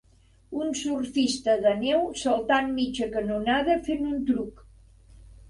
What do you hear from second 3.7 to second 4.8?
fent un truc.